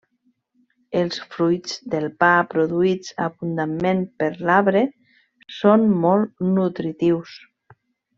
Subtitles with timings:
[0.99, 4.83] Els fruits del pa produïts abundantment per l'arbre
[5.59, 7.37] són molt nutritius.